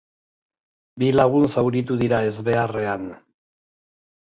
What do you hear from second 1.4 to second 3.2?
zauritu dira ezbeharrean.